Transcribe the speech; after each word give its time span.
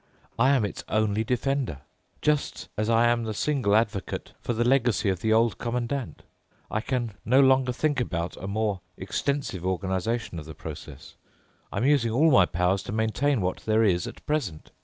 I 0.39 0.49
am 0.49 0.65
its 0.65 0.83
only 0.89 1.23
defender, 1.23 1.81
just 2.23 2.69
as 2.75 2.89
I 2.89 3.07
am 3.07 3.21
the 3.23 3.35
single 3.35 3.75
advocate 3.75 4.33
for 4.41 4.53
the 4.53 4.63
legacy 4.63 5.09
of 5.09 5.19
the 5.19 5.31
Old 5.31 5.59
Commandant. 5.59 6.23
I 6.71 6.81
can 6.81 7.11
no 7.23 7.39
longer 7.39 7.71
think 7.71 7.99
about 8.01 8.35
a 8.37 8.47
more 8.47 8.81
extensive 8.97 9.63
organization 9.63 10.39
of 10.39 10.45
the 10.47 10.55
process—I'm 10.55 11.85
using 11.85 12.09
all 12.11 12.31
my 12.31 12.47
powers 12.47 12.81
to 12.89 12.91
maintain 12.91 13.41
what 13.41 13.57
there 13.57 13.83
is 13.83 14.07
at 14.07 14.25
present. 14.25 14.71